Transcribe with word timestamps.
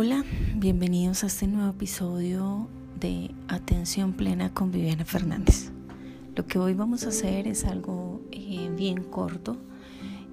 Hola, 0.00 0.24
bienvenidos 0.54 1.24
a 1.24 1.26
este 1.26 1.48
nuevo 1.48 1.70
episodio 1.70 2.68
de 3.00 3.32
Atención 3.48 4.12
Plena 4.12 4.54
con 4.54 4.70
Viviana 4.70 5.04
Fernández. 5.04 5.72
Lo 6.36 6.46
que 6.46 6.60
hoy 6.60 6.72
vamos 6.74 7.02
a 7.02 7.08
hacer 7.08 7.48
es 7.48 7.64
algo 7.64 8.20
eh, 8.30 8.70
bien 8.76 9.02
corto 9.02 9.56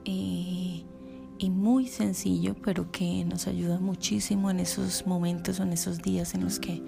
eh, 0.06 0.84
y 1.40 1.50
muy 1.50 1.88
sencillo, 1.88 2.56
pero 2.64 2.92
que 2.92 3.26
nos 3.26 3.48
ayuda 3.48 3.80
muchísimo 3.80 4.52
en 4.52 4.60
esos 4.60 5.08
momentos 5.08 5.60
o 5.60 5.64
en 5.64 5.74
esos 5.74 5.98
días 5.98 6.36
en 6.36 6.44
los 6.44 6.60
que 6.60 6.84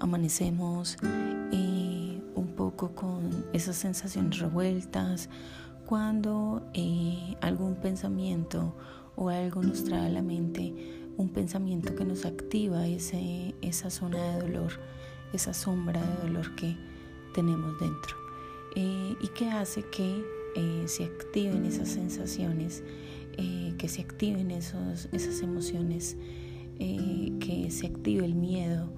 amanecemos 0.00 0.96
eh, 1.52 2.22
un 2.34 2.54
poco 2.56 2.94
con 2.94 3.44
esas 3.52 3.76
sensaciones 3.76 4.38
revueltas, 4.38 5.28
cuando 5.84 6.62
algún 7.42 7.74
pensamiento 7.74 8.74
o 9.14 9.28
algo 9.28 9.62
nos 9.62 9.84
trae 9.84 10.06
a 10.06 10.08
la 10.08 10.22
mente 10.22 10.97
un 11.18 11.28
pensamiento 11.28 11.94
que 11.94 12.04
nos 12.04 12.24
activa 12.24 12.86
ese, 12.86 13.54
esa 13.60 13.90
zona 13.90 14.36
de 14.36 14.40
dolor, 14.40 14.72
esa 15.32 15.52
sombra 15.52 16.00
de 16.00 16.28
dolor 16.28 16.54
que 16.54 16.76
tenemos 17.34 17.78
dentro 17.78 18.16
eh, 18.76 19.16
y 19.20 19.28
que 19.28 19.50
hace 19.50 19.82
que 19.90 20.24
eh, 20.54 20.84
se 20.86 21.04
activen 21.04 21.66
esas 21.66 21.88
sensaciones, 21.88 22.84
eh, 23.36 23.74
que 23.78 23.88
se 23.88 24.00
activen 24.00 24.52
esos, 24.52 25.08
esas 25.12 25.42
emociones, 25.42 26.16
que 26.78 27.66
se 27.72 27.88
active 27.88 28.24
el 28.24 28.36
miedo 28.36 28.88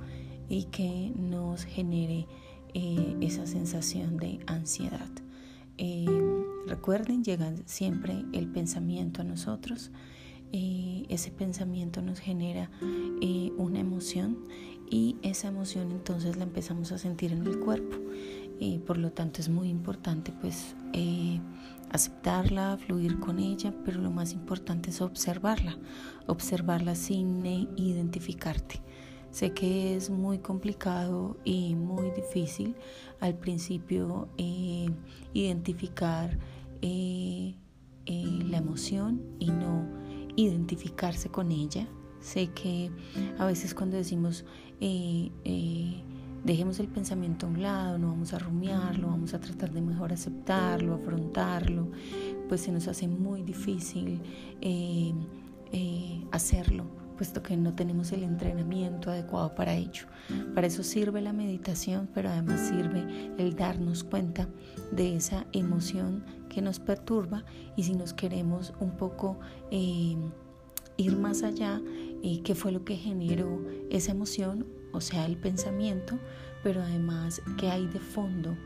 y 0.51 0.65
que 0.65 1.15
nos 1.16 1.65
genere 1.65 2.27
esa 2.74 3.46
sensación 3.46 4.18
de 4.18 4.38
ansiedad. 4.46 5.09
recuerden, 6.66 7.24
llega 7.24 7.55
siempre 7.65 8.23
el 8.34 8.48
pensamiento 8.48 9.23
a 9.23 9.24
nosotros 9.24 9.91
eh, 10.52 11.04
ese 11.09 11.30
pensamiento 11.30 12.02
nos 12.02 12.18
genera 12.18 12.70
eh, 13.20 13.52
una 13.56 13.79
emoción 13.79 14.38
y 14.90 15.16
esa 15.23 15.48
emoción 15.48 15.92
entonces 15.92 16.37
la 16.37 16.42
empezamos 16.42 16.90
a 16.90 16.98
sentir 16.98 17.32
en 17.32 17.46
el 17.46 17.60
cuerpo. 17.60 17.96
y 18.59 18.79
por 18.79 18.98
lo 18.98 19.10
tanto 19.10 19.40
es 19.40 19.48
muy 19.48 19.68
importante 19.68 20.32
pues 20.40 20.74
eh, 20.92 21.40
aceptarla, 21.90 22.76
fluir 22.76 23.18
con 23.18 23.38
ella, 23.38 23.73
pero 23.84 24.01
lo 24.02 24.10
más 24.10 24.32
importante 24.32 24.90
es 24.90 25.01
observarla, 25.01 25.79
observarla 26.26 26.95
sin 26.95 27.46
identificarte. 27.46 28.82
Sé 29.30 29.52
que 29.52 29.96
es 29.96 30.10
muy 30.10 30.40
complicado 30.40 31.38
y 31.45 31.74
muy 31.76 32.10
difícil 32.10 32.74
al 33.20 33.35
principio 33.38 34.29
identificar 35.32 36.37
la 38.07 38.59
emoción 38.59 39.23
y 39.38 39.51
no 39.51 39.99
identificarse 40.45 41.29
con 41.29 41.51
ella. 41.51 41.87
Sé 42.21 42.49
que 42.49 42.91
a 43.38 43.46
veces 43.46 43.74
cuando 43.74 43.96
decimos 43.96 44.45
eh, 44.80 45.30
eh, 45.45 46.02
dejemos 46.45 46.79
el 46.80 46.88
pensamiento 46.88 47.47
a 47.47 47.51
un 47.51 47.63
lado, 47.63 47.99
no 47.99 48.09
vamos 48.09 48.32
a 48.35 48.38
rumiarlo, 48.38 49.09
vamos 49.09 49.35
a 49.35 49.41
tratar 49.41 49.73
de 49.73 49.80
mejor 49.80 50.13
aceptarlo, 50.13 50.95
afrontarlo, 50.95 51.88
pues 52.49 52.63
se 52.63 52.73
nos 52.73 52.88
hace 52.88 53.09
muy 53.09 53.43
difícil 53.43 54.21
eh, 54.60 55.15
hacerlo, 56.30 56.85
puesto 57.21 57.43
que 57.43 57.54
no 57.54 57.74
tenemos 57.74 58.13
el 58.13 58.23
entrenamiento 58.23 59.10
adecuado 59.10 59.54
para 59.54 59.74
ello. 59.74 60.07
Para 60.54 60.68
eso 60.68 60.82
sirve 60.82 61.21
la 61.21 61.35
meditación, 61.35 62.09
pero 62.15 62.30
además 62.30 62.60
sirve 62.60 63.30
el 63.37 63.54
darnos 63.54 64.04
cuenta 64.04 64.49
de 64.91 65.16
esa 65.16 65.44
emoción 65.53 66.25
que 66.48 66.62
nos 66.62 66.81
perturba 66.81 67.44
y 67.76 67.82
si 67.82 67.93
nos 67.93 68.15
queremos 68.15 68.72
un 68.81 68.97
poco 68.97 69.38
eh, 69.71 70.16
ir 70.97 71.16
más 71.19 71.43
allá, 71.43 71.82
eh, 72.22 72.41
qué 72.43 72.54
fue 72.54 72.72
lo 72.72 72.87
que 72.87 72.97
generó 72.97 73.66
esa 73.91 74.12
emoción, 74.12 74.66
o 74.94 75.03
sea, 75.03 75.26
el 75.26 75.37
pensamiento, 75.37 76.19
pero 76.62 76.81
además 76.81 77.42
qué 77.58 77.69
hay 77.69 77.87
de 77.87 78.00
fondo, 78.00 78.56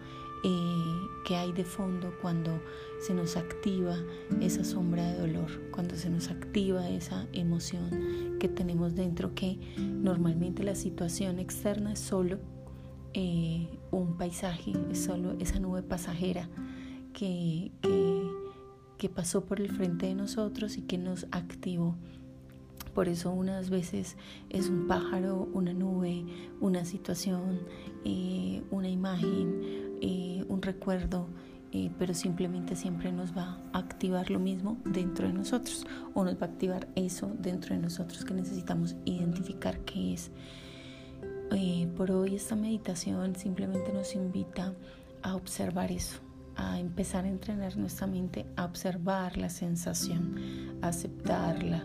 eh, 0.44 1.09
qué 1.25 1.37
hay 1.37 1.53
de 1.53 1.65
fondo 1.65 2.15
cuando 2.21 2.60
se 3.00 3.15
nos 3.15 3.37
activa 3.37 3.97
esa 4.41 4.62
sombra 4.62 5.10
de 5.10 5.19
dolor, 5.19 5.50
cuando 5.72 5.97
se 5.97 6.10
nos 6.10 6.31
activa 6.31 6.88
esa 6.88 7.27
emoción 7.32 8.37
que 8.38 8.49
tenemos 8.49 8.94
dentro, 8.94 9.34
que 9.34 9.59
normalmente 9.78 10.62
la 10.62 10.75
situación 10.75 11.38
externa 11.38 11.94
es 11.94 11.99
solo 12.00 12.38
un 13.91 14.16
paisaje, 14.19 14.72
es 14.91 15.04
solo 15.04 15.37
esa 15.38 15.60
nube 15.60 15.83
pasajera 15.83 16.49
que, 17.12 17.71
que, 18.99 19.09
pasó 19.09 19.44
por 19.44 19.60
el 19.60 19.71
frente 19.71 20.06
de 20.06 20.15
nosotros 20.15 20.77
y 20.77 20.83
que 20.83 20.99
nos 20.99 21.27
activó. 21.31 21.94
Por 22.94 23.09
eso 23.09 23.31
unas 23.31 23.71
veces 23.71 24.16
es 24.50 24.69
un 24.69 24.87
pájaro, 24.87 25.49
una 25.53 25.72
nube, 25.72 26.25
una 26.60 26.84
situación, 26.84 27.60
eh, 28.04 28.62
una 28.71 28.88
imagen, 28.88 29.84
eh, 30.00 30.44
un 30.49 30.62
recuerdo, 30.62 31.28
eh, 31.72 31.91
pero 31.99 32.15
simplemente 32.15 32.77
siempre 32.77 33.12
nos 33.12 33.37
va 33.37 33.59
a 33.72 33.78
activar 33.78 34.31
lo 34.31 34.38
mismo 34.38 34.78
dentro 34.84 35.27
de 35.27 35.32
nosotros 35.32 35.87
o 36.15 36.25
nos 36.25 36.34
va 36.34 36.47
a 36.47 36.50
activar 36.50 36.88
eso 36.94 37.32
dentro 37.38 37.75
de 37.75 37.81
nosotros 37.82 38.25
que 38.25 38.34
necesitamos 38.34 38.97
identificar 39.04 39.78
qué 39.81 40.15
es. 40.15 40.31
por 41.97 42.10
hoy 42.10 42.34
esta 42.34 42.56
meditación 42.56 43.37
simplemente 43.37 43.93
nos 43.93 44.15
invita 44.15 44.75
a 45.22 45.34
observar 45.37 45.91
eso, 45.91 46.21
a 46.56 46.78
empezar 46.78 47.25
a 47.25 47.28
entrenar 47.28 47.77
nuestra 47.77 48.06
mente 48.06 48.47
a 48.56 48.65
observar 48.65 49.37
la 49.37 49.49
sensación, 49.49 50.78
a 50.83 50.88
aceptarla, 50.88 51.84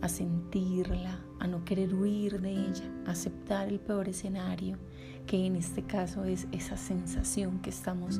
a 0.00 0.08
sentirla, 0.08 1.20
a 1.38 1.46
no 1.46 1.64
querer 1.64 1.94
huir 1.94 2.40
de 2.40 2.50
ella, 2.50 2.84
a 3.06 3.12
aceptar 3.12 3.68
el 3.68 3.80
peor 3.80 4.08
escenario, 4.08 4.78
que 5.28 5.44
en 5.44 5.56
este 5.56 5.82
caso 5.82 6.24
es 6.24 6.48
esa 6.52 6.78
sensación 6.78 7.60
que 7.60 7.68
estamos, 7.68 8.18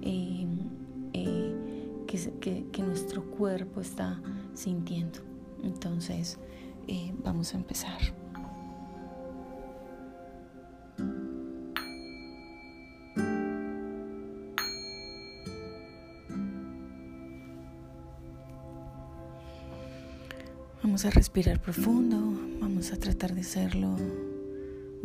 em, 0.00 0.58
eh, 1.12 1.54
que, 2.06 2.82
nuestro 2.82 3.22
cuerpo 3.30 3.82
está 3.82 4.18
sintiendo. 4.54 5.18
Entonces, 5.62 6.38
eh, 6.88 7.12
vamos 7.22 7.52
a 7.52 7.58
empezar. 7.58 7.98
Vamos 20.82 21.04
a 21.04 21.10
respirar 21.10 21.60
profundo, 21.60 22.16
vamos 22.60 22.92
a 22.92 22.96
tratar 22.96 23.34
de 23.34 23.42
hacerlo 23.42 23.96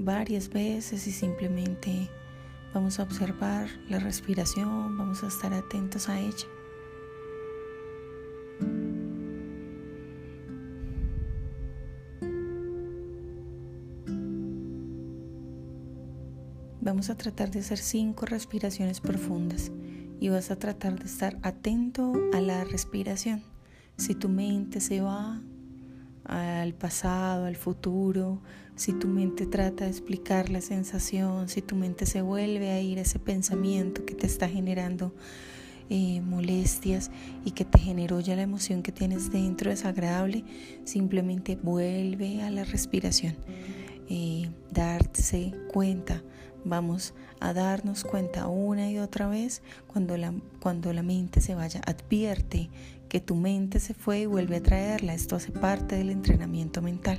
varias 0.02 0.50
veces 0.50 1.08
y 1.08 1.12
simplemente 1.12 2.10
vamos 2.74 3.00
a 3.00 3.04
observar 3.04 3.70
la 3.90 4.00
respiración, 4.00 4.98
vamos 4.98 5.24
a 5.24 5.28
estar 5.28 5.54
atentos 5.54 6.10
a 6.10 6.20
ella. 6.20 6.48
Vamos 16.84 17.12
a 17.12 17.16
tratar 17.16 17.52
de 17.52 17.60
hacer 17.60 17.78
cinco 17.78 18.26
respiraciones 18.26 19.02
profundas 19.02 19.72
y 20.20 20.30
vas 20.30 20.50
a 20.50 20.56
tratar 20.56 20.98
de 20.98 21.06
estar 21.06 21.38
atento 21.44 22.12
a 22.34 22.42
la 22.42 22.64
respiración. 22.64 23.44
Si 23.98 24.16
tu 24.16 24.30
mente 24.30 24.82
se 24.82 25.00
va, 25.00 25.42
al 26.26 26.74
pasado, 26.74 27.46
al 27.46 27.56
futuro, 27.56 28.40
si 28.76 28.94
tu 28.94 29.08
mente 29.08 29.46
trata 29.46 29.86
de 29.86 29.92
explicar 29.92 30.50
la 30.50 30.62
sensación, 30.62 31.50
si 31.50 31.62
tu 31.62 31.76
mente 31.76 32.06
se 32.06 32.22
vuelve 32.22 32.72
a 32.72 32.80
ir 32.80 32.98
a 33.00 33.02
ese 33.02 33.20
pensamiento 33.20 34.06
que 34.06 34.16
te 34.16 34.26
está 34.26 34.48
generando 34.48 35.14
eh, 35.90 36.22
molestias 36.22 37.12
y 37.44 37.52
que 37.52 37.66
te 37.66 37.78
generó 37.78 38.22
ya 38.22 38.36
la 38.36 38.44
emoción 38.44 38.82
que 38.82 38.92
tienes 38.92 39.32
dentro 39.32 39.70
desagradable, 39.70 40.46
simplemente 40.86 41.58
vuelve 41.62 42.42
a 42.42 42.50
la 42.50 42.64
respiración. 42.64 43.36
Eh, 44.10 44.50
darse 44.72 45.54
cuenta, 45.72 46.24
vamos 46.64 47.14
a 47.40 47.54
darnos 47.54 48.04
cuenta 48.04 48.48
una 48.48 48.90
y 48.90 49.00
otra 49.00 49.28
vez 49.28 49.62
cuando 49.88 50.18
la, 50.18 50.34
cuando 50.60 50.94
la 50.94 51.04
mente 51.04 51.42
se 51.42 51.56
vaya, 51.56 51.82
advierte 51.86 52.70
que 53.12 53.20
tu 53.20 53.36
mente 53.36 53.82
se 53.82 53.94
fue 53.94 54.22
y 54.22 54.26
vuelve 54.26 54.56
a 54.56 54.64
traerla. 54.64 55.14
Esto 55.14 55.36
hace 55.36 55.52
parte 55.52 55.98
del 55.98 56.12
entrenamiento 56.12 56.82
mental. 56.82 57.18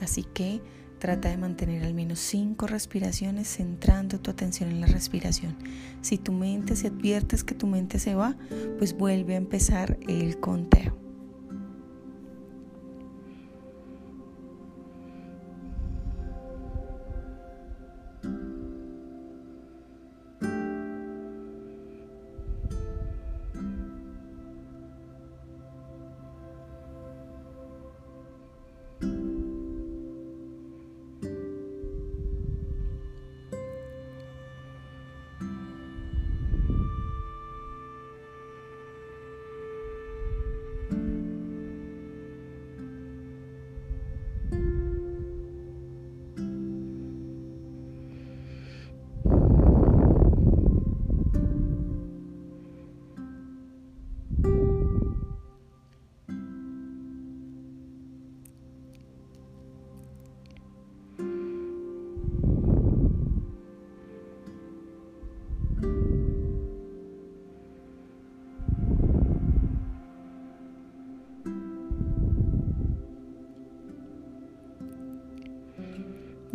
Así 0.00 0.24
que 0.24 0.60
trata 0.98 1.28
de 1.28 1.36
mantener 1.36 1.84
al 1.84 1.94
menos 1.94 2.18
cinco 2.18 2.66
respiraciones 2.66 3.46
centrando 3.46 4.18
tu 4.18 4.32
atención 4.32 4.70
en 4.70 4.80
la 4.80 4.88
respiración. 4.88 5.56
Si 6.02 6.18
tu 6.18 6.32
mente, 6.32 6.74
si 6.74 6.88
adviertes 6.88 7.44
que 7.44 7.54
tu 7.54 7.68
mente 7.68 8.00
se 8.00 8.16
va, 8.16 8.36
pues 8.78 8.98
vuelve 8.98 9.34
a 9.34 9.36
empezar 9.36 10.00
el 10.08 10.40
conteo. 10.40 11.07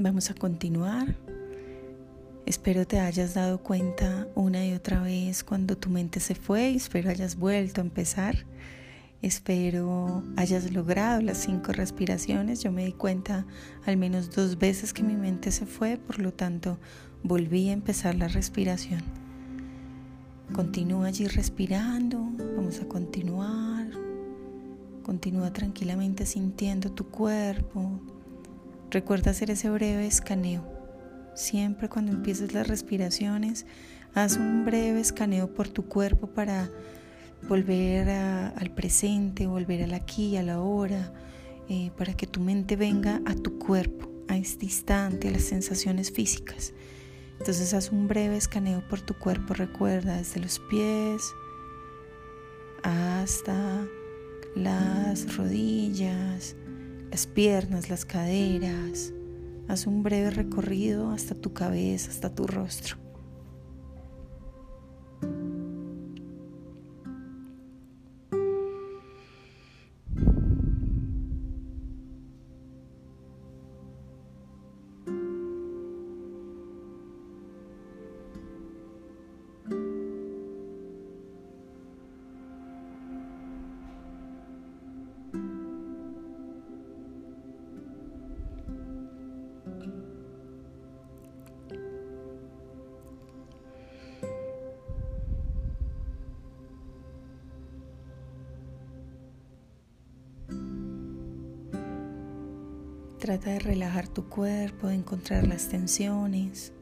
Vamos 0.03 0.29
a 0.29 0.33
continuar. 0.33 1.15
Espero 2.45 2.85
te 2.85 2.99
hayas 2.99 3.35
dado 3.35 3.63
cuenta 3.63 4.27
una 4.35 4.65
y 4.65 4.73
otra 4.73 5.01
vez 5.01 5.45
cuando 5.45 5.77
tu 5.77 5.89
mente 5.89 6.19
se 6.19 6.35
fue 6.35 6.71
y 6.71 6.75
espero 6.75 7.09
hayas 7.09 7.37
vuelto 7.37 7.79
a 7.79 7.85
empezar. 7.85 8.45
Espero 9.21 10.21
hayas 10.35 10.73
logrado 10.73 11.21
las 11.21 11.37
cinco 11.37 11.71
respiraciones. 11.71 12.61
Yo 12.61 12.73
me 12.73 12.83
di 12.83 12.91
cuenta 12.91 13.45
al 13.85 13.95
menos 13.95 14.35
dos 14.35 14.59
veces 14.59 14.91
que 14.91 15.03
mi 15.03 15.15
mente 15.15 15.53
se 15.53 15.65
fue, 15.65 15.95
por 15.95 16.19
lo 16.19 16.33
tanto 16.33 16.79
volví 17.23 17.69
a 17.69 17.71
empezar 17.71 18.15
la 18.15 18.27
respiración. 18.27 19.03
Continúa 20.51 21.07
allí 21.07 21.27
respirando. 21.27 22.29
Vamos 22.57 22.81
a 22.81 22.89
continuar. 22.89 23.87
Continúa 25.01 25.53
tranquilamente 25.53 26.25
sintiendo 26.25 26.91
tu 26.91 27.05
cuerpo, 27.05 28.01
Recuerda 28.93 29.31
hacer 29.31 29.49
ese 29.49 29.71
breve 29.71 30.05
escaneo. 30.05 30.63
Siempre 31.33 31.89
cuando 31.89 32.11
empieces 32.11 32.53
las 32.53 32.67
respiraciones, 32.67 33.65
haz 34.13 34.37
un 34.37 34.65
breve 34.65 34.99
escaneo 34.99 35.51
por 35.51 35.67
tu 35.67 35.87
cuerpo 35.87 36.27
para 36.27 36.69
volver 37.49 38.07
al 38.07 38.69
presente, 38.69 39.47
volver 39.47 39.81
al 39.81 39.95
aquí, 39.95 40.37
a 40.37 40.43
la 40.43 40.61
hora, 40.61 41.11
eh, 41.69 41.89
para 41.97 42.13
que 42.13 42.27
tu 42.27 42.39
mente 42.39 42.75
venga 42.75 43.19
a 43.25 43.33
tu 43.33 43.57
cuerpo, 43.57 44.11
a 44.27 44.37
este 44.37 44.65
instante, 44.65 45.29
a 45.29 45.31
las 45.31 45.45
sensaciones 45.45 46.11
físicas. 46.11 46.71
Entonces 47.39 47.73
haz 47.73 47.91
un 47.91 48.07
breve 48.07 48.37
escaneo 48.37 48.87
por 48.87 49.01
tu 49.01 49.15
cuerpo, 49.15 49.55
recuerda, 49.55 50.17
desde 50.17 50.39
los 50.39 50.59
pies 50.69 51.23
hasta 52.83 53.87
las 54.55 55.35
rodillas, 55.35 56.55
las 57.13 57.27
piernas, 57.27 57.91
las 57.91 58.05
caderas. 58.05 59.13
Haz 59.67 59.85
un 59.85 60.01
breve 60.01 60.31
recorrido 60.31 61.11
hasta 61.11 61.35
tu 61.35 61.53
cabeza, 61.53 62.09
hasta 62.09 62.33
tu 62.33 62.47
rostro. 62.47 63.02
Trata 103.23 103.51
de 103.51 103.59
relajar 103.59 104.09
tu 104.09 104.27
cuerpo, 104.27 104.89
de 104.89 104.95
encontrar 104.95 105.47
las 105.47 105.69
tensiones. 105.69 106.73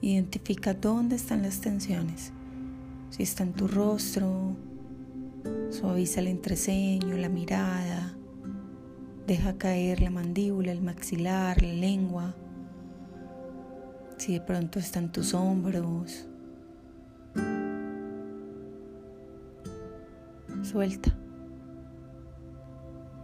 Identifica 0.00 0.74
dónde 0.74 1.14
están 1.14 1.42
las 1.42 1.60
tensiones. 1.60 2.32
Si 3.10 3.22
está 3.22 3.44
en 3.44 3.52
tu 3.52 3.68
rostro, 3.68 4.56
suaviza 5.70 6.18
el 6.18 6.26
entreceño, 6.26 7.16
la 7.16 7.28
mirada. 7.28 8.16
Deja 9.28 9.58
caer 9.58 10.00
la 10.02 10.10
mandíbula, 10.10 10.72
el 10.72 10.82
maxilar, 10.82 11.62
la 11.62 11.72
lengua. 11.72 12.34
Si 14.16 14.32
de 14.32 14.40
pronto 14.40 14.80
están 14.80 15.12
tus 15.12 15.34
hombros, 15.34 16.26
suelta. 20.64 21.16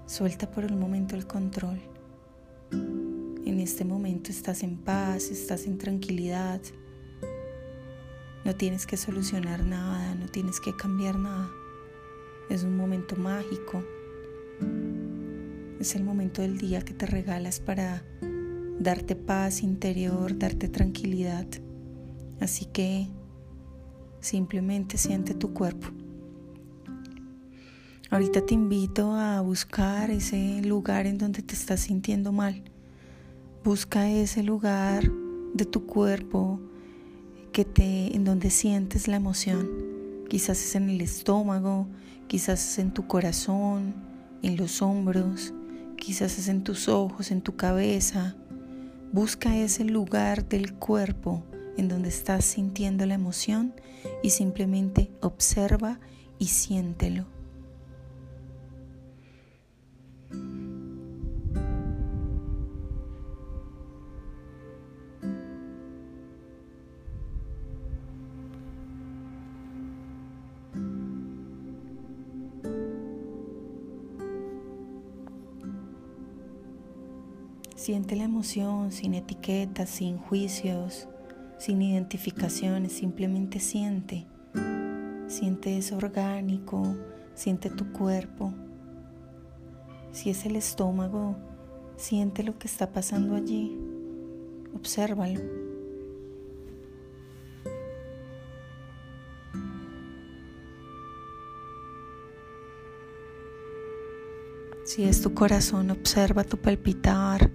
Suelta 0.07 0.49
por 0.49 0.65
un 0.67 0.79
momento 0.79 1.17
el 1.17 1.27
control. 1.27 1.92
En 2.73 3.61
este 3.61 3.85
momento 3.85 4.31
estás 4.31 4.63
en 4.63 4.77
paz, 4.77 5.31
estás 5.31 5.67
en 5.67 5.79
tranquilidad. 5.79 6.61
No 8.45 8.57
tienes 8.57 8.87
que 8.87 8.97
solucionar 8.97 9.65
nada, 9.65 10.15
no 10.15 10.27
tienes 10.27 10.61
que 10.61 10.75
cambiar 10.75 11.19
nada. 11.19 11.51
Es 12.49 12.65
un 12.65 12.77
momento 12.77 13.17
mágico. 13.17 13.85
Es 15.81 15.95
el 15.95 16.05
momento 16.05 16.43
del 16.43 16.59
día 16.59 16.83
que 16.83 16.95
te 16.95 17.07
regalas 17.07 17.61
para 17.61 18.05
darte 18.79 19.17
paz 19.17 19.63
interior, 19.63 20.39
darte 20.39 20.69
tranquilidad. 20.69 21.47
Así 22.41 22.67
que 22.67 23.09
simplemente 24.21 24.99
siente 24.99 25.35
tu 25.35 25.53
cuerpo. 25.53 25.89
Ahorita 28.13 28.45
te 28.45 28.53
invito 28.53 29.15
a 29.15 29.41
buscar 29.41 30.11
ese 30.11 30.61
lugar 30.61 31.07
en 31.07 31.17
donde 31.17 31.41
te 31.41 31.55
estás 31.55 31.81
sintiendo 31.81 32.31
mal. 32.31 32.63
Busca 33.65 34.11
ese 34.11 34.43
lugar 34.43 35.11
de 35.55 35.65
tu 35.65 35.87
cuerpo 35.87 36.61
que 37.53 37.65
te 37.65 38.15
en 38.15 38.25
donde 38.25 38.51
sientes 38.51 39.09
la 39.09 39.17
emoción. 39.17 39.67
Quizás 40.29 40.63
es 40.63 40.75
en 40.75 40.91
el 40.91 41.01
estómago, 41.01 41.89
quizás 42.27 42.63
es 42.73 42.79
en 42.81 42.93
tu 42.93 43.07
corazón, 43.07 43.95
en 44.43 44.59
los 44.59 44.83
hombros, 44.83 45.55
quizás 45.97 46.39
es 46.39 46.49
en 46.49 46.65
tus 46.65 46.89
ojos, 46.89 47.31
en 47.31 47.41
tu 47.41 47.57
cabeza. 47.57 48.37
Busca 49.11 49.57
ese 49.57 49.85
lugar 49.85 50.47
del 50.51 50.75
cuerpo 50.75 51.45
en 51.79 51.89
donde 51.89 52.11
estás 52.11 52.45
sintiendo 52.45 53.07
la 53.07 53.15
emoción 53.15 53.73
y 54.23 54.29
simplemente 54.29 55.11
observa 55.23 55.99
y 56.39 56.49
siéntelo. 56.49 57.42
Siente 77.83 78.15
la 78.15 78.23
emoción 78.23 78.93
sin 78.93 79.13
etiquetas, 79.13 79.91
sin 79.91 80.17
juicios, 80.17 81.09
sin 81.59 81.83
identificaciones, 81.83 82.93
simplemente 82.93 83.59
siente. 83.59 84.25
Siente 85.27 85.77
eso 85.77 85.97
orgánico, 85.97 86.85
siente 87.35 87.71
tu 87.71 87.91
cuerpo. 87.91 88.55
Si 90.13 90.31
es 90.31 90.47
el 90.47 90.55
estómago, 90.55 91.35
siente 91.97 92.45
lo 92.45 92.57
que 92.57 92.69
está 92.69 92.93
pasando 92.93 93.35
allí. 93.35 93.77
Obsérvalo. 94.77 95.41
Si 104.85 105.03
es 105.03 105.21
tu 105.21 105.35
corazón, 105.35 105.91
observa 105.91 106.45
tu 106.45 106.59
palpitar. 106.59 107.51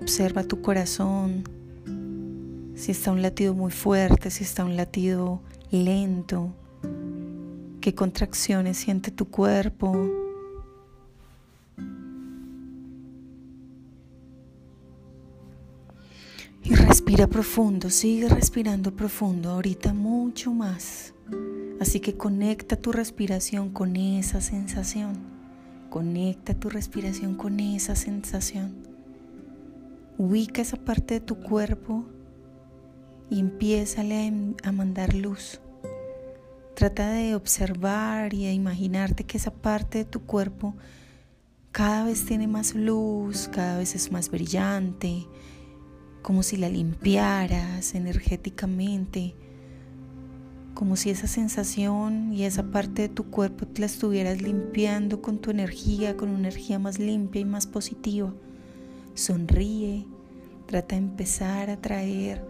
Observa 0.00 0.44
tu 0.44 0.62
corazón, 0.62 1.42
si 2.76 2.92
está 2.92 3.10
un 3.10 3.20
latido 3.20 3.52
muy 3.52 3.72
fuerte, 3.72 4.30
si 4.30 4.44
está 4.44 4.64
un 4.64 4.76
latido 4.76 5.42
lento, 5.72 6.54
qué 7.80 7.96
contracciones 7.96 8.76
siente 8.76 9.10
tu 9.10 9.28
cuerpo. 9.28 10.08
Y 16.62 16.74
respira 16.76 17.26
profundo, 17.26 17.90
sigue 17.90 18.28
respirando 18.28 18.94
profundo, 18.94 19.50
ahorita 19.50 19.92
mucho 19.94 20.54
más. 20.54 21.12
Así 21.80 21.98
que 21.98 22.16
conecta 22.16 22.76
tu 22.76 22.92
respiración 22.92 23.70
con 23.70 23.96
esa 23.96 24.40
sensación. 24.40 25.14
Conecta 25.90 26.54
tu 26.54 26.70
respiración 26.70 27.34
con 27.34 27.58
esa 27.58 27.96
sensación. 27.96 28.87
Ubica 30.18 30.62
esa 30.62 30.76
parte 30.76 31.14
de 31.14 31.20
tu 31.20 31.36
cuerpo 31.36 32.04
y 33.30 33.38
empieza 33.38 34.02
a 34.64 34.72
mandar 34.72 35.14
luz. 35.14 35.60
Trata 36.74 37.10
de 37.12 37.36
observar 37.36 38.34
y 38.34 38.46
de 38.46 38.52
imaginarte 38.52 39.22
que 39.22 39.36
esa 39.36 39.52
parte 39.52 39.98
de 39.98 40.04
tu 40.04 40.22
cuerpo 40.22 40.74
cada 41.70 42.04
vez 42.04 42.24
tiene 42.24 42.48
más 42.48 42.74
luz, 42.74 43.48
cada 43.52 43.78
vez 43.78 43.94
es 43.94 44.10
más 44.10 44.28
brillante, 44.28 45.28
como 46.22 46.42
si 46.42 46.56
la 46.56 46.68
limpiaras 46.68 47.94
energéticamente, 47.94 49.36
como 50.74 50.96
si 50.96 51.10
esa 51.10 51.28
sensación 51.28 52.32
y 52.32 52.42
esa 52.42 52.72
parte 52.72 53.02
de 53.02 53.08
tu 53.08 53.30
cuerpo 53.30 53.68
te 53.68 53.82
la 53.82 53.86
estuvieras 53.86 54.42
limpiando 54.42 55.22
con 55.22 55.38
tu 55.38 55.52
energía, 55.52 56.16
con 56.16 56.30
una 56.30 56.40
energía 56.40 56.80
más 56.80 56.98
limpia 56.98 57.40
y 57.40 57.44
más 57.44 57.68
positiva. 57.68 58.34
Sonríe, 59.18 60.06
Trata 60.68 60.94
de 60.94 61.00
empezar 61.00 61.70
a 61.70 61.80
traer 61.80 62.44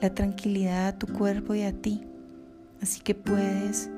la 0.00 0.14
tranquilidad 0.14 0.88
a 0.88 0.98
tu 0.98 1.06
cuerpo 1.06 1.54
y 1.54 1.62
a 1.62 1.72
ti. 1.72 2.02
Así 2.80 3.00
que 3.00 3.14
puedes 3.14 3.90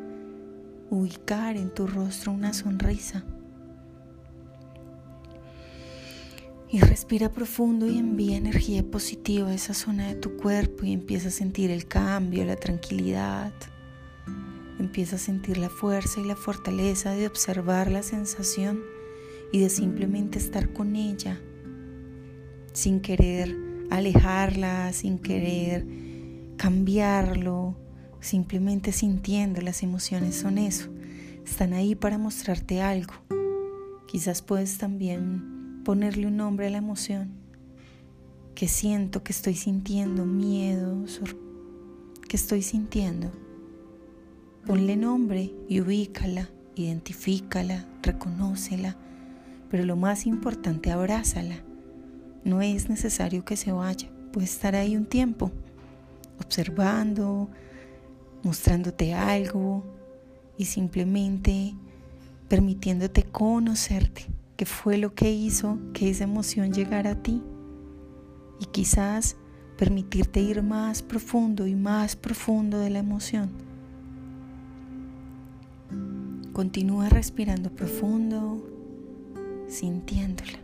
ubicar 0.91 1.57
en 1.57 1.73
tu 1.73 1.87
rostro 1.87 2.33
una 2.33 2.53
sonrisa. 2.53 3.25
Y 6.69 6.81
respira 6.81 7.31
profundo 7.31 7.87
y 7.87 7.99
envía 7.99 8.37
energía 8.37 8.83
positiva 8.83 9.49
a 9.49 9.55
esa 9.55 9.73
zona 9.73 10.09
de 10.09 10.17
tu 10.17 10.37
cuerpo 10.37 10.85
y 10.85 10.93
empieza 10.93 11.29
a 11.29 11.31
sentir 11.33 11.71
el 11.71 11.87
cambio, 11.87 12.45
la 12.45 12.57
tranquilidad. 12.57 13.53
Empieza 14.81 15.17
a 15.17 15.21
sentir 15.21 15.57
la 15.57 15.71
fuerza 15.71 16.21
y 16.21 16.25
la 16.25 16.37
fortaleza 16.37 17.13
de 17.13 17.27
observar 17.27 17.91
la 17.91 18.03
sensación 18.03 18.81
y 19.53 19.61
de 19.61 19.71
simplemente 19.71 20.39
estar 20.39 20.73
con 20.73 20.97
ella, 20.97 21.41
sin 22.73 23.01
querer 23.01 23.57
alejarla, 23.91 24.93
sin 24.93 25.19
querer 25.19 25.87
cambiarlo, 26.57 27.77
simplemente 28.21 28.93
sintiendo 28.93 29.61
las 29.61 29.83
emociones 29.83 30.37
son 30.37 30.59
eso. 30.59 30.89
Están 31.45 31.73
ahí 31.73 31.95
para 31.95 32.19
mostrarte 32.19 32.81
algo. 32.81 33.15
Quizás 34.07 34.43
puedes 34.43 34.79
también 34.79 35.83
ponerle 35.85 36.27
un 36.27 36.37
nombre 36.37 36.67
a 36.67 36.71
la 36.71 36.79
emoción 36.79 37.31
que 38.55 38.69
siento, 38.69 39.23
que 39.23 39.33
estoy 39.33 39.55
sintiendo, 39.55 40.25
miedo, 40.25 41.05
que 42.29 42.37
estoy 42.37 42.63
sintiendo. 42.63 43.33
Ponle 44.67 44.97
nombre 44.97 45.53
y 45.69 45.81
ubícala, 45.81 46.49
identifícala, 46.77 47.87
reconócela, 48.03 48.97
pero 49.71 49.85
lo 49.85 49.97
más 49.97 50.27
importante, 50.27 50.91
abrázala. 50.93 51.65
No 52.45 52.61
es 52.61 52.89
necesario 52.89 53.45
que 53.45 53.57
se 53.57 53.73
vaya, 53.73 54.11
puede 54.33 54.47
estar 54.47 54.75
ahí 54.75 54.97
un 54.97 55.07
tiempo, 55.07 55.53
observando, 56.41 57.49
mostrándote 58.43 59.15
algo 59.15 59.85
y 60.57 60.65
simplemente 60.65 61.75
permitiéndote 62.49 63.23
conocerte 63.25 64.27
qué 64.57 64.67
fue 64.67 64.99
lo 64.99 65.15
que 65.15 65.31
hizo 65.31 65.79
que 65.93 66.11
esa 66.11 66.25
emoción 66.25 66.73
llegara 66.73 67.13
a 67.13 67.23
ti. 67.23 67.43
Y 68.61 68.67
quizás 68.67 69.37
permitirte 69.77 70.41
ir 70.41 70.63
más 70.63 71.03
profundo 71.03 71.67
y 71.67 71.75
más 71.75 72.15
profundo 72.15 72.79
de 72.79 72.91
la 72.91 73.01
emoción. 73.01 73.51
Continúa 76.53 77.09
respirando 77.09 77.71
profundo, 77.71 78.63
sintiéndola. 79.69 80.62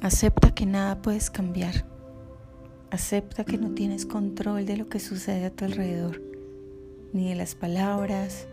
Acepta 0.00 0.54
que 0.54 0.64
nada 0.64 1.02
puedes 1.02 1.28
cambiar. 1.28 1.84
Acepta 2.92 3.44
que 3.44 3.58
no 3.58 3.72
tienes 3.72 4.06
control 4.06 4.64
de 4.64 4.76
lo 4.76 4.88
que 4.88 5.00
sucede 5.00 5.46
a 5.46 5.50
tu 5.50 5.64
alrededor, 5.64 6.22
ni 7.12 7.30
de 7.30 7.34
las 7.34 7.56
palabras, 7.56 8.46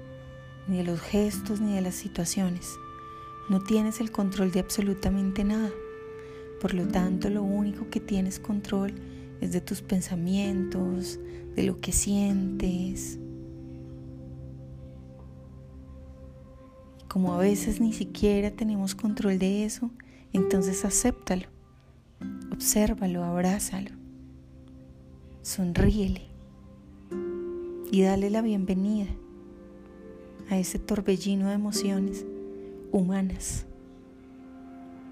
ni 0.67 0.77
de 0.77 0.83
los 0.85 0.99
gestos, 0.99 1.61
ni 1.61 1.75
de 1.75 1.81
las 1.81 1.93
situaciones. 1.93 2.75
No 3.47 3.61
tienes 3.61 3.99
el 3.99 4.11
control 4.11 4.51
de 4.51 4.59
absolutamente 4.59 5.43
nada. 5.43 5.69
Por 6.59 6.73
lo 6.73 6.87
tanto, 6.87 7.29
lo 7.29 7.43
único 7.43 7.91
que 7.91 7.99
tienes 7.99 8.39
control 8.39 8.95
es 9.39 9.51
de 9.51 9.61
tus 9.61 9.83
pensamientos, 9.83 11.19
de 11.55 11.61
lo 11.61 11.79
que 11.79 11.91
sientes. 11.91 13.19
Como 17.07 17.35
a 17.35 17.37
veces 17.37 17.79
ni 17.79 17.93
siquiera 17.93 18.49
tenemos 18.49 18.95
control 18.95 19.37
de 19.37 19.63
eso, 19.63 19.91
entonces 20.35 20.83
acéptalo, 20.83 21.45
obsérvalo, 22.51 23.23
abrázalo, 23.23 23.91
sonríele 25.41 26.23
y 27.89 28.01
dale 28.01 28.29
la 28.29 28.41
bienvenida 28.41 29.07
a 30.49 30.57
ese 30.57 30.77
torbellino 30.77 31.47
de 31.47 31.53
emociones 31.53 32.25
humanas, 32.91 33.65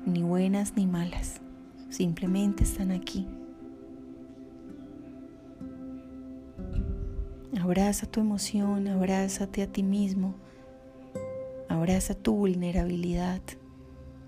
ni 0.05 0.23
buenas 0.23 0.75
ni 0.75 0.87
malas, 0.87 1.39
simplemente 1.89 2.63
están 2.63 2.91
aquí. 2.91 3.25
Abraza 7.61 8.07
tu 8.07 8.19
emoción, 8.19 8.89
abrázate 8.89 9.61
a 9.61 9.67
ti 9.67 9.83
mismo, 9.83 10.35
abraza 11.69 12.13
tu 12.13 12.33
vulnerabilidad. 12.33 13.41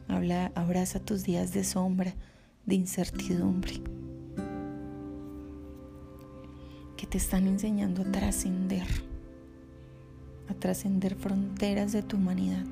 Abraza 0.07 1.00
tus 1.00 1.24
días 1.24 1.53
de 1.53 1.63
sombra, 1.63 2.13
de 2.65 2.75
incertidumbre, 2.75 3.81
que 6.95 7.07
te 7.07 7.17
están 7.17 7.47
enseñando 7.47 8.01
a 8.01 8.05
trascender, 8.05 8.88
a 10.47 10.53
trascender 10.53 11.15
fronteras 11.15 11.91
de 11.91 12.03
tu 12.03 12.17
humanidad. 12.17 12.65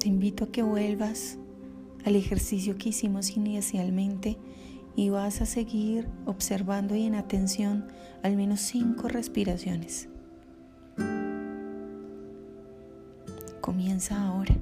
Te 0.00 0.08
invito 0.08 0.44
a 0.44 0.52
que 0.52 0.62
vuelvas 0.62 1.38
al 2.04 2.14
ejercicio 2.14 2.78
que 2.78 2.90
hicimos 2.90 3.36
inicialmente 3.36 4.38
y 4.94 5.10
vas 5.10 5.40
a 5.42 5.46
seguir 5.46 6.08
observando 6.24 6.94
y 6.94 7.02
en 7.02 7.16
atención 7.16 7.88
al 8.22 8.36
menos 8.36 8.60
cinco 8.60 9.08
respiraciones. 9.08 10.08
Comienza 13.76 14.16
ahora. 14.18 14.54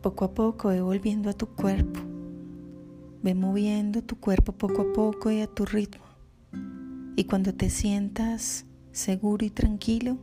Poco 0.00 0.24
a 0.24 0.32
poco 0.32 0.70
devolviendo 0.70 1.28
a 1.28 1.34
tu 1.34 1.46
cuerpo 1.46 2.13
Ve 3.24 3.34
moviendo 3.34 4.02
tu 4.02 4.16
cuerpo 4.16 4.52
poco 4.52 4.82
a 4.82 4.92
poco 4.92 5.30
y 5.30 5.40
a 5.40 5.46
tu 5.46 5.64
ritmo. 5.64 6.04
Y 7.16 7.24
cuando 7.24 7.54
te 7.54 7.70
sientas 7.70 8.66
seguro 8.92 9.46
y 9.46 9.48
tranquilo, 9.48 10.18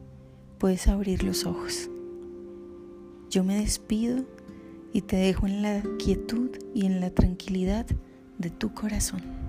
puedes 0.60 0.88
abrir 0.88 1.24
los 1.24 1.48
ojos. 1.48 1.90
Yo 3.32 3.44
me 3.44 3.60
despido 3.60 4.24
y 4.94 5.02
te 5.02 5.16
dejo 5.16 5.48
en 5.48 5.64
la 5.64 5.82
quietud 5.98 6.52
y 6.76 6.86
en 6.86 7.02
la 7.02 7.10
tranquilidad 7.10 7.88
de 8.38 8.52
tu 8.52 8.72
corazón. 8.76 9.41